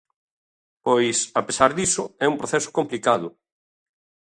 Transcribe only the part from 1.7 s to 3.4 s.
diso, é un proceso complicado.